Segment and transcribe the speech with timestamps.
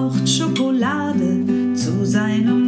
[0.00, 2.59] braucht Schokolade zu seinem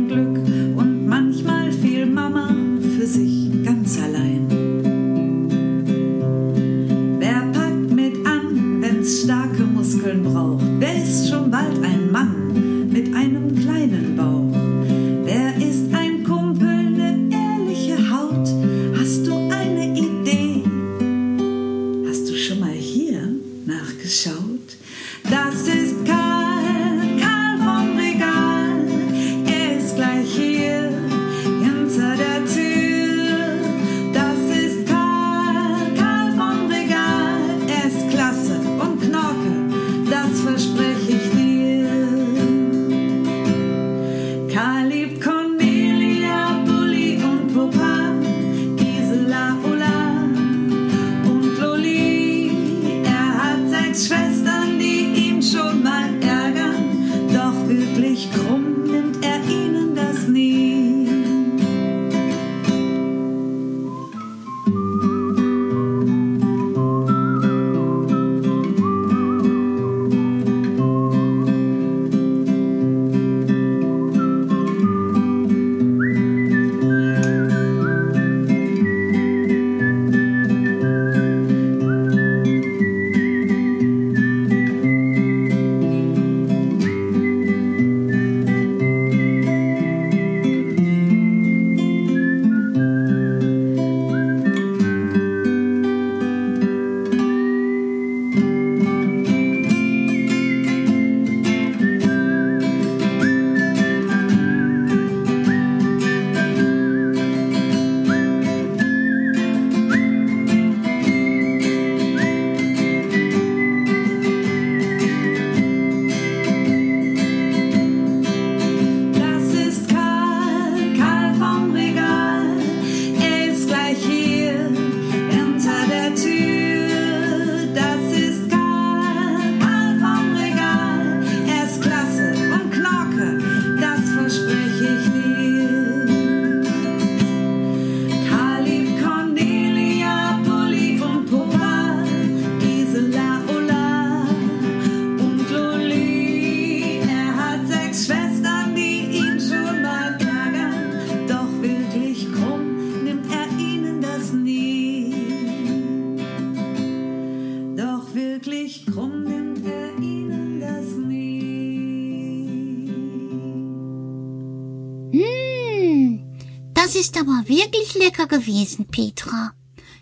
[167.02, 169.52] ist aber wirklich lecker gewesen, Petra.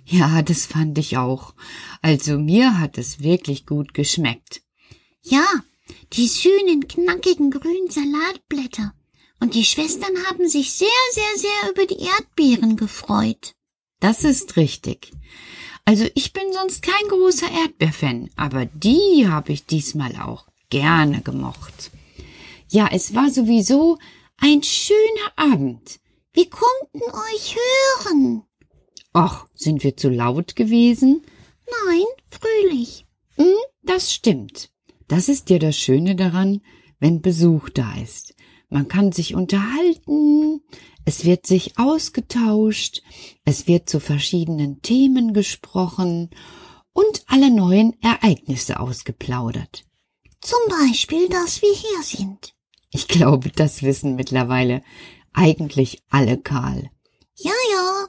[0.04, 1.54] Ja, das fand ich auch.
[2.02, 4.60] Also mir hat es wirklich gut geschmeckt.
[5.22, 5.46] Ja,
[6.12, 8.92] die süßen, knackigen grünen Salatblätter.
[9.40, 13.54] Und die Schwestern haben sich sehr, sehr, sehr über die Erdbeeren gefreut.
[14.00, 15.10] Das ist richtig.
[15.86, 21.92] Also ich bin sonst kein großer Erdbeerfan, aber die habe ich diesmal auch gerne gemocht.
[22.68, 23.98] Ja, es war sowieso
[24.36, 25.98] ein schöner Abend.
[26.32, 28.42] Wir konnten euch hören.
[29.12, 31.22] Ach, sind wir zu laut gewesen?
[31.86, 33.06] Nein, fröhlich.
[33.36, 33.46] Hm,
[33.82, 34.70] das stimmt.
[35.08, 36.60] Das ist ja das Schöne daran,
[37.00, 38.34] wenn Besuch da ist.
[38.68, 40.62] Man kann sich unterhalten,
[41.04, 43.02] es wird sich ausgetauscht,
[43.44, 46.30] es wird zu verschiedenen Themen gesprochen
[46.92, 49.84] und alle neuen Ereignisse ausgeplaudert.
[50.40, 52.54] Zum Beispiel, dass wir hier sind.
[52.92, 54.82] Ich glaube, das wissen mittlerweile
[55.32, 56.90] eigentlich alle Karl.
[57.36, 58.06] Ja, ja.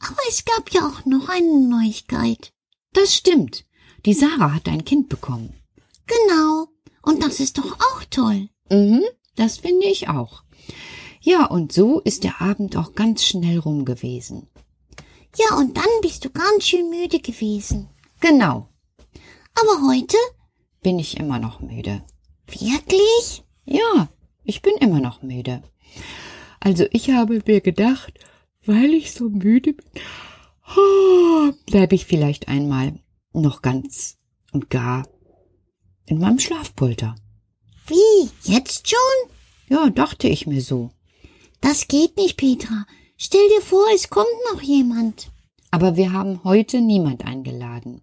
[0.00, 2.52] Aber es gab ja auch noch eine Neuigkeit.
[2.92, 3.64] Das stimmt.
[4.06, 5.54] Die Sarah hat ein Kind bekommen.
[6.06, 6.68] Genau.
[7.02, 8.48] Und das ist doch auch toll.
[8.70, 9.02] Mhm,
[9.36, 10.42] das finde ich auch.
[11.20, 14.48] Ja, und so ist der Abend auch ganz schnell rum gewesen.
[15.36, 17.88] Ja, und dann bist du ganz schön müde gewesen.
[18.20, 18.68] Genau,
[19.54, 20.16] Aber heute?
[20.82, 22.02] bin ich immer noch müde.
[22.46, 23.44] Wirklich?
[23.64, 24.08] Ja,
[24.44, 25.62] ich bin immer noch müde.
[26.60, 28.12] Also ich habe mir gedacht,
[28.64, 29.86] weil ich so müde bin,
[30.76, 32.98] oh, bleibe ich vielleicht einmal
[33.32, 34.18] noch ganz
[34.52, 35.06] und gar
[36.06, 37.14] in meinem Schlafpulter.
[37.86, 38.30] Wie?
[38.42, 39.30] Jetzt schon?
[39.68, 40.90] Ja, dachte ich mir so.
[41.60, 42.86] Das geht nicht, Petra.
[43.16, 45.30] Stell dir vor, es kommt noch jemand.
[45.70, 48.02] Aber wir haben heute niemand eingeladen.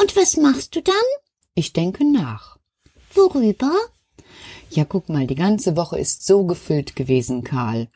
[0.00, 0.94] Und was machst du dann?
[1.54, 2.58] Ich denke nach.
[3.14, 3.72] Worüber?
[4.74, 7.88] Ja, guck mal, die ganze Woche ist so gefüllt gewesen, Karl.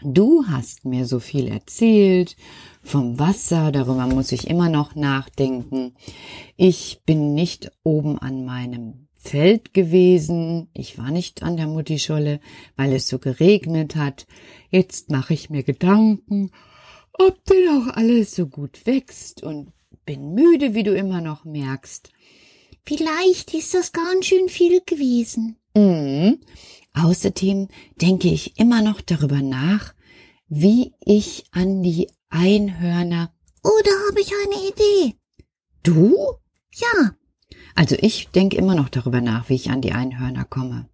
[0.00, 2.36] Du hast mir so viel erzählt
[2.84, 5.96] vom Wasser, darüber muss ich immer noch nachdenken.
[6.56, 12.38] Ich bin nicht oben an meinem Feld gewesen, ich war nicht an der Muttischolle,
[12.76, 14.28] weil es so geregnet hat.
[14.70, 16.52] Jetzt mache ich mir Gedanken,
[17.12, 19.72] ob denn auch alles so gut wächst und
[20.04, 22.12] bin müde, wie du immer noch merkst.
[22.86, 25.56] Vielleicht ist das ganz schön viel gewesen.
[25.74, 26.40] Mhm.
[26.94, 27.68] Außerdem
[28.00, 29.94] denke ich immer noch darüber nach,
[30.48, 33.34] wie ich an die Einhörner.
[33.62, 35.16] Oder habe ich eine Idee?
[35.82, 36.16] Du?
[36.74, 37.14] Ja,
[37.74, 40.88] Also ich denke immer noch darüber nach, wie ich an die Einhörner komme.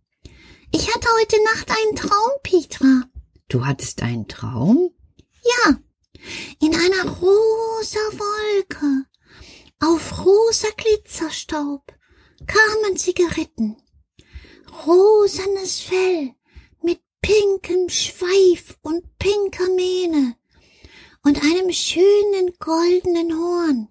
[0.73, 3.03] ich hatte heute Nacht einen Traum, Petra.
[3.49, 4.91] Du hattest einen Traum?
[5.67, 5.77] Ja,
[6.61, 9.05] in einer rosa Wolke,
[9.82, 11.82] auf rosa Glitzerstaub,
[12.46, 13.76] kamen Zigaretten.
[14.87, 16.34] Rosanes Fell
[16.82, 20.37] mit pinkem Schweif und pinker Mähne
[21.25, 23.88] und einem schönen goldenen Horn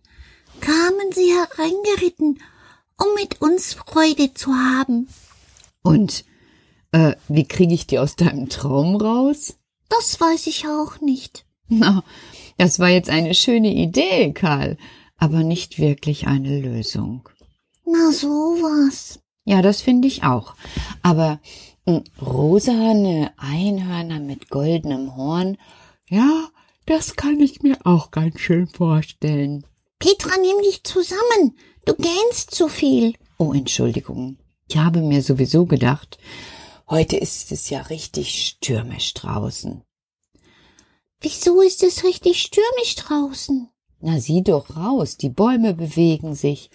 [0.61, 2.41] kamen sie hereingeritten,
[2.97, 5.09] um mit uns Freude zu haben.
[5.83, 6.23] Und
[6.91, 9.57] äh, wie kriege ich die aus deinem Traum raus?
[9.89, 11.45] Das weiß ich auch nicht.
[11.67, 12.03] Na,
[12.57, 14.77] das war jetzt eine schöne Idee, Karl,
[15.21, 17.29] aber nicht wirklich eine Lösung.
[17.85, 19.19] Na sowas.
[19.45, 20.55] Ja, das finde ich auch.
[21.03, 21.39] Aber
[21.85, 25.57] mh, rosane Einhörner mit goldenem Horn,
[26.09, 26.49] ja,
[26.87, 29.63] das kann ich mir auch ganz schön vorstellen.
[29.99, 31.55] Petra, nimm dich zusammen.
[31.85, 33.13] Du gähnst zu viel.
[33.37, 34.39] Oh, Entschuldigung.
[34.67, 36.17] Ich habe mir sowieso gedacht,
[36.89, 39.83] heute ist es ja richtig stürmisch draußen.
[41.19, 43.69] Wieso ist es richtig stürmisch draußen?
[44.01, 46.71] Na, sieh doch raus, die Bäume bewegen sich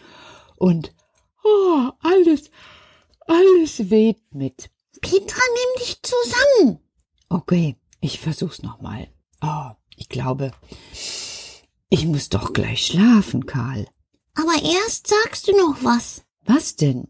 [0.57, 0.95] und
[1.45, 2.51] oh, alles,
[3.27, 4.71] alles weht mit.
[5.01, 6.79] Petra, nimm dich zusammen.
[7.29, 9.09] Okay, ich versuch's nochmal.
[9.43, 10.53] Oh, ich glaube,
[11.89, 13.87] ich muss doch gleich schlafen, Karl.
[14.35, 16.23] Aber erst sagst du noch was.
[16.45, 17.09] Was denn?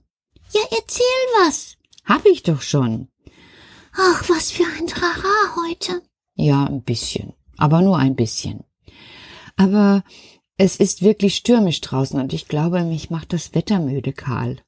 [0.52, 1.04] Ja, erzähl
[1.40, 1.76] was.
[2.04, 3.08] Hab ich doch schon.
[3.92, 6.02] Ach, was für ein Trara heute.
[6.34, 8.64] Ja, ein bisschen, aber nur ein bisschen.
[9.56, 10.04] Aber
[10.58, 14.62] es ist wirklich stürmisch draußen und ich glaube, mich macht das Wetter müde, Karl.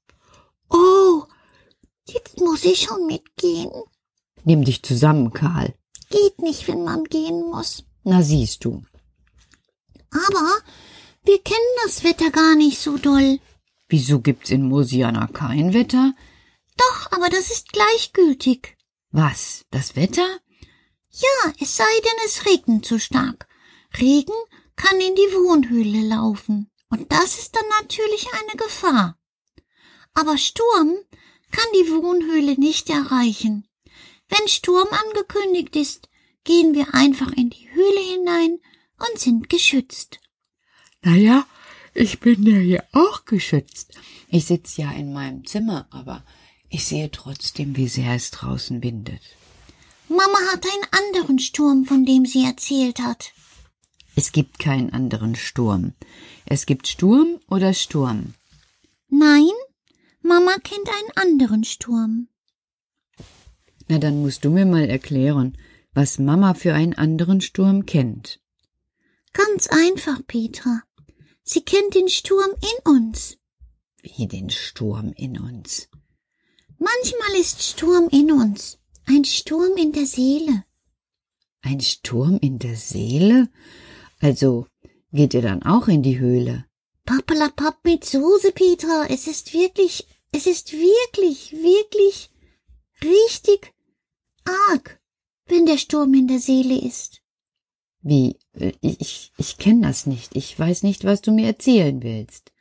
[0.70, 1.24] Oh,
[2.06, 3.70] jetzt muss ich schon mitgehen.
[4.44, 5.74] Nimm dich zusammen, Karl.
[6.10, 7.84] Geht nicht, wenn man gehen muss.
[8.04, 8.82] Na siehst du.
[10.10, 10.58] Aber
[11.24, 13.38] wir kennen das Wetter gar nicht so doll.
[13.88, 16.14] Wieso gibt's in Mosiana kein Wetter?
[16.76, 18.76] Doch, aber das ist gleichgültig.
[19.10, 19.64] Was?
[19.70, 20.26] Das Wetter?
[21.10, 23.48] Ja, es sei denn, es regnet zu stark.
[23.98, 24.34] Regen
[24.78, 26.70] kann in die Wohnhöhle laufen.
[26.88, 29.18] Und das ist dann natürlich eine Gefahr.
[30.14, 30.94] Aber Sturm
[31.50, 33.68] kann die Wohnhöhle nicht erreichen.
[34.28, 36.08] Wenn Sturm angekündigt ist,
[36.44, 38.58] gehen wir einfach in die Höhle hinein
[38.98, 40.20] und sind geschützt.
[41.02, 41.46] Naja,
[41.94, 43.98] ich bin ja hier auch geschützt.
[44.28, 46.24] Ich sitze ja in meinem Zimmer, aber
[46.70, 49.22] ich sehe trotzdem, wie sehr es draußen windet.
[50.08, 53.32] Mama hat einen anderen Sturm, von dem sie erzählt hat.
[54.20, 55.92] Es gibt keinen anderen Sturm.
[56.44, 58.34] Es gibt Sturm oder Sturm.
[59.08, 59.52] Nein,
[60.22, 62.26] Mama kennt einen anderen Sturm.
[63.86, 65.56] Na, dann musst du mir mal erklären,
[65.94, 68.40] was Mama für einen anderen Sturm kennt.
[69.34, 70.82] Ganz einfach, Petra.
[71.44, 73.38] Sie kennt den Sturm in uns.
[74.02, 75.90] Wie den Sturm in uns.
[76.76, 80.64] Manchmal ist Sturm in uns, ein Sturm in der Seele.
[81.62, 83.48] Ein Sturm in der Seele?
[84.20, 84.66] Also
[85.12, 86.66] geht ihr dann auch in die Höhle?
[87.04, 89.06] Pappelapapp mit Soße, Petra.
[89.08, 92.30] Es ist wirklich, es ist wirklich, wirklich
[93.02, 93.72] richtig
[94.44, 95.00] arg,
[95.46, 97.22] wenn der Sturm in der Seele ist.
[98.00, 98.36] Wie?
[98.80, 100.36] Ich, ich, ich kenne das nicht.
[100.36, 102.52] Ich weiß nicht, was du mir erzählen willst.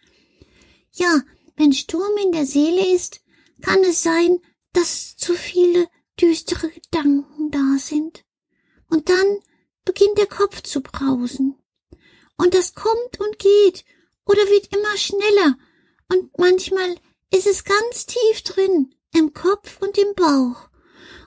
[0.91, 1.21] Ja,
[1.55, 3.21] wenn Sturm in der Seele ist,
[3.61, 4.39] kann es sein,
[4.73, 5.87] dass zu viele
[6.19, 8.23] düstere Gedanken da sind.
[8.89, 9.39] Und dann
[9.87, 11.55] beginnt der Kopf zu brausen.
[12.37, 13.85] Und das kommt und geht
[14.25, 15.57] oder wird immer schneller.
[16.09, 16.95] Und manchmal
[17.33, 20.69] ist es ganz tief drin, im Kopf und im Bauch.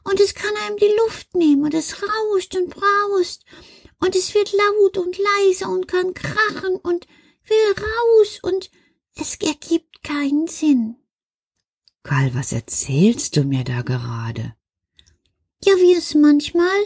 [0.05, 3.45] Und es kann einem die Luft nehmen und es rauscht und braust.
[3.99, 7.07] Und es wird laut und leise und kann krachen und
[7.47, 8.71] will raus und
[9.15, 10.97] es ergibt keinen Sinn.
[12.03, 14.55] Karl, was erzählst du mir da gerade?
[15.63, 16.81] Ja, wie es manchmal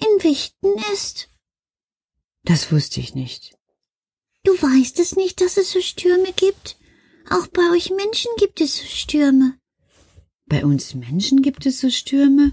[0.00, 1.30] in Wichten ist.
[2.44, 3.56] Das wusste ich nicht.
[4.44, 6.76] Du weißt es nicht, dass es so Stürme gibt?
[7.30, 9.58] Auch bei euch Menschen gibt es so Stürme.
[10.46, 12.52] Bei uns Menschen gibt es so Stürme?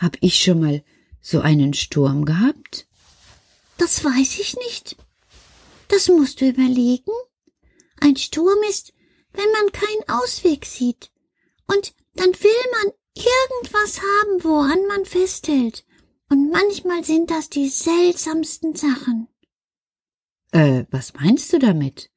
[0.00, 0.82] Hab ich schon mal
[1.20, 2.86] so einen Sturm gehabt?
[3.76, 4.96] Das weiß ich nicht.
[5.88, 7.12] Das musst du überlegen.
[8.00, 8.94] Ein Sturm ist,
[9.32, 11.10] wenn man keinen Ausweg sieht.
[11.66, 15.84] Und dann will man irgendwas haben, woran man festhält.
[16.28, 19.28] Und manchmal sind das die seltsamsten Sachen.
[20.50, 22.10] Äh, was meinst du damit?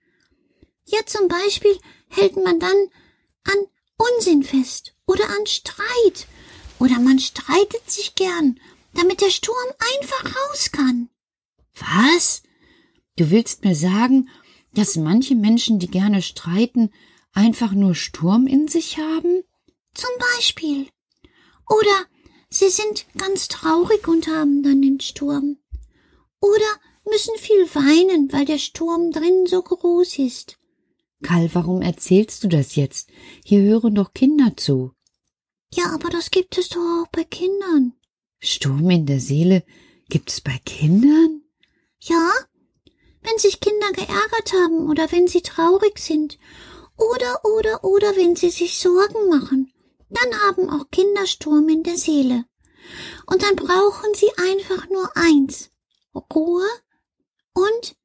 [0.85, 1.77] Ja, zum Beispiel
[2.09, 2.87] hält man dann
[3.43, 3.65] an
[3.97, 6.27] Unsinn fest oder an Streit.
[6.79, 8.59] Oder man streitet sich gern,
[8.93, 9.55] damit der Sturm
[9.95, 11.09] einfach raus kann.
[11.75, 12.43] Was?
[13.17, 14.29] Du willst mir sagen,
[14.73, 16.91] dass manche Menschen, die gerne streiten,
[17.33, 19.43] einfach nur Sturm in sich haben?
[19.93, 20.87] Zum Beispiel.
[21.69, 22.05] Oder
[22.51, 25.57] sie sind ganz traurig und haben dann den Sturm.
[26.39, 26.79] Oder
[27.09, 30.57] müssen viel weinen, weil der Sturm drin so groß ist.
[31.23, 33.09] Karl, warum erzählst du das jetzt?
[33.43, 34.91] Hier hören doch Kinder zu.
[35.73, 37.93] Ja, aber das gibt es doch auch bei Kindern.
[38.39, 39.63] Sturm in der Seele
[40.09, 41.43] gibt's bei Kindern?
[41.99, 42.31] Ja,
[43.21, 46.39] wenn sich Kinder geärgert haben oder wenn sie traurig sind
[46.97, 49.70] oder oder oder wenn sie sich Sorgen machen,
[50.11, 52.45] dann haben auch Kinder Sturm in der Seele.
[53.25, 55.69] Und dann brauchen sie einfach nur eins
[56.13, 56.67] Ruhe
[57.53, 57.95] und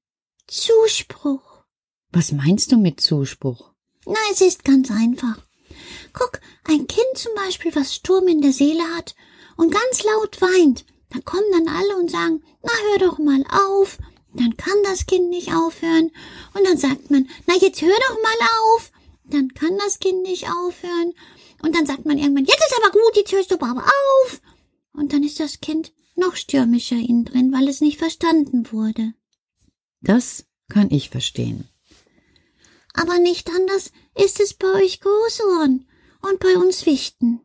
[0.47, 1.65] Zuspruch.
[2.13, 3.73] Was meinst du mit Zuspruch?
[4.07, 5.39] Na, es ist ganz einfach.
[6.13, 9.15] Guck, ein Kind zum Beispiel, was Sturm in der Seele hat
[9.57, 13.99] und ganz laut weint, da kommen dann alle und sagen, na hör doch mal auf.
[14.33, 16.11] Dann kann das Kind nicht aufhören.
[16.55, 18.93] Und dann sagt man, na jetzt hör doch mal auf.
[19.25, 21.15] Dann kann das Kind nicht aufhören.
[21.63, 24.41] Und dann sagt man irgendwann, jetzt ist aber gut, jetzt hörst du aber auf.
[24.93, 29.13] Und dann ist das Kind noch stürmischer innen drin, weil es nicht verstanden wurde.
[30.01, 31.69] Das kann ich verstehen.
[32.95, 35.87] Aber nicht anders ist es bei euch Großohren
[36.23, 37.41] und bei uns Wichten.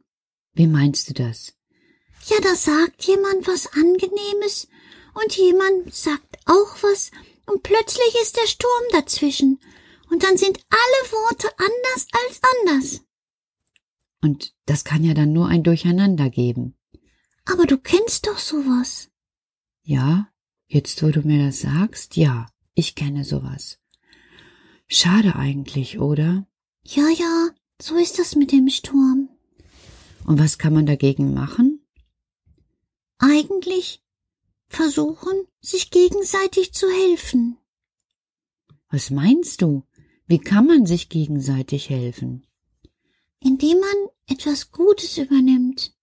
[0.53, 1.53] Wie meinst du das?
[2.27, 4.67] Ja, da sagt jemand was Angenehmes
[5.13, 7.11] und jemand sagt auch was
[7.47, 9.59] und plötzlich ist der Sturm dazwischen
[10.09, 13.01] und dann sind alle Worte anders als anders.
[14.21, 16.75] Und das kann ja dann nur ein Durcheinander geben.
[17.45, 19.09] Aber du kennst doch sowas.
[19.83, 20.29] Ja,
[20.67, 23.79] jetzt wo du mir das sagst, ja, ich kenne sowas.
[24.87, 26.47] Schade eigentlich, oder?
[26.83, 27.49] Ja, ja,
[27.81, 29.29] so ist das mit dem Sturm.
[30.25, 31.81] Und was kann man dagegen machen?
[33.17, 34.03] Eigentlich
[34.67, 37.57] versuchen, sich gegenseitig zu helfen.
[38.89, 39.83] Was meinst du?
[40.27, 42.45] Wie kann man sich gegenseitig helfen?
[43.43, 45.93] Indem man etwas Gutes übernimmt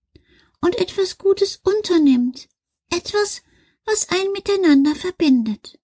[0.61, 2.49] und etwas Gutes unternimmt.
[2.91, 3.43] Etwas,
[3.85, 5.79] was ein miteinander verbindet.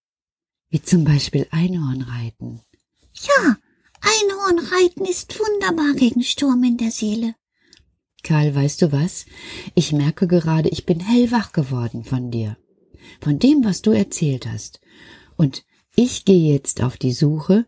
[0.69, 2.61] Wie zum Beispiel Einhornreiten.
[3.15, 3.57] Ja,
[4.01, 7.35] Einhornreiten ist wunderbar gegen Sturm in der Seele.
[8.23, 9.27] Karl, weißt du was?
[9.75, 12.57] Ich merke gerade, ich bin hellwach geworden von dir.
[13.21, 14.81] Von dem, was du erzählt hast.
[15.37, 17.67] Und ich gehe jetzt auf die Suche,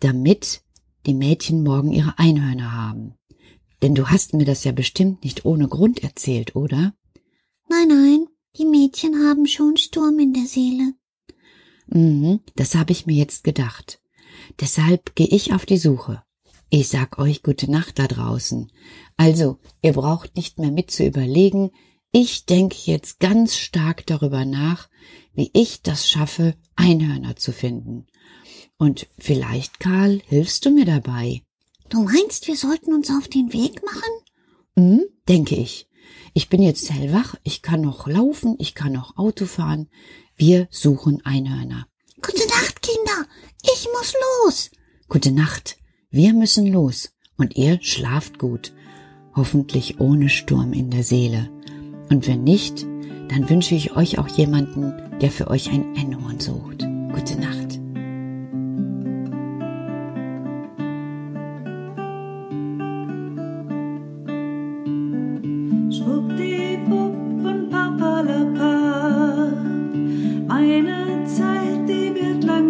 [0.00, 0.62] damit
[1.06, 3.14] die Mädchen morgen ihre Einhörner haben.
[3.82, 6.94] Denn du hast mir das ja bestimmt nicht ohne Grund erzählt, oder?
[7.68, 10.94] Nein, nein, die Mädchen haben schon Sturm in der Seele.
[11.86, 14.00] Mhm, das habe ich mir jetzt gedacht.
[14.60, 16.22] Deshalb gehe ich auf die Suche.
[16.70, 18.70] Ich sag euch gute Nacht da draußen.
[19.16, 21.70] Also, ihr braucht nicht mehr mit zu überlegen.
[22.12, 24.88] Ich denke jetzt ganz stark darüber nach,
[25.34, 28.06] wie ich das schaffe, Einhörner zu finden.
[28.76, 31.42] Und vielleicht, Karl, hilfst du mir dabei?
[31.88, 34.10] Du meinst, wir sollten uns auf den Weg machen?
[34.76, 35.88] Hm, denke ich.
[36.34, 39.88] Ich bin jetzt hellwach, ich kann noch laufen, ich kann noch Auto fahren.
[40.36, 41.86] Wir suchen Einhörner.
[42.20, 43.26] Gute Nacht, Kinder.
[43.62, 44.14] Ich muss
[44.44, 44.70] los.
[45.08, 45.78] Gute Nacht.
[46.10, 47.10] Wir müssen los.
[47.36, 48.74] Und ihr schlaft gut.
[49.34, 51.50] Hoffentlich ohne Sturm in der Seele.
[52.10, 52.86] Und wenn nicht,
[53.28, 56.86] dann wünsche ich euch auch jemanden, der für euch ein Einhorn sucht.
[57.12, 57.57] Gute Nacht.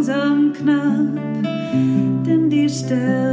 [0.09, 1.45] langsam knapp,
[2.25, 3.28] denn die Sterne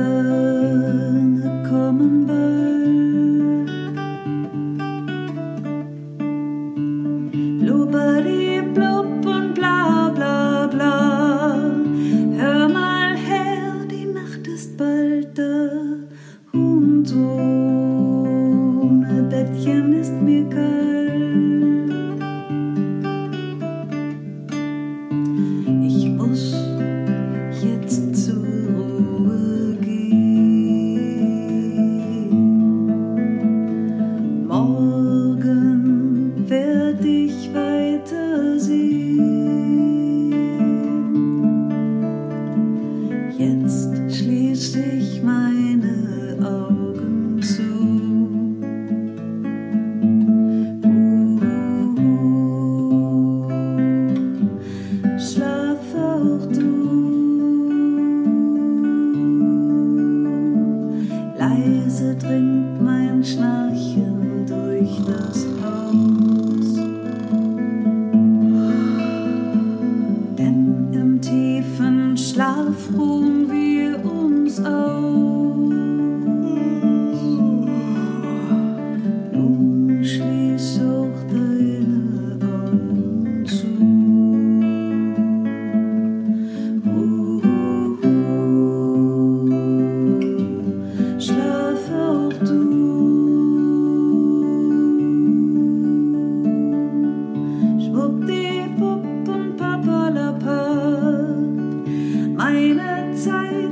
[103.26, 103.65] desire.